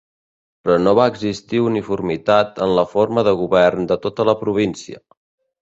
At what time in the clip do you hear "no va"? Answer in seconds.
0.85-1.05